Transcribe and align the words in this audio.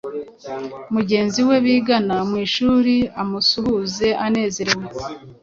mugenzi 0.93 1.39
we 1.47 1.55
bigana 1.65 2.15
mu 2.29 2.35
ishuri, 2.45 2.95
amusuhuze 3.21 4.07
anezerewe 4.25 4.85